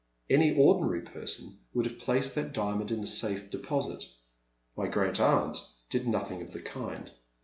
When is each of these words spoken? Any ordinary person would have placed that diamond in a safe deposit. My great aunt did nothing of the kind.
Any 0.31 0.57
ordinary 0.57 1.01
person 1.03 1.59
would 1.75 1.85
have 1.85 1.99
placed 1.99 2.33
that 2.33 2.53
diamond 2.53 2.89
in 2.89 3.03
a 3.03 3.05
safe 3.05 3.51
deposit. 3.51 4.09
My 4.75 4.87
great 4.87 5.19
aunt 5.19 5.57
did 5.91 6.07
nothing 6.07 6.41
of 6.41 6.53
the 6.53 6.59
kind. 6.61 7.11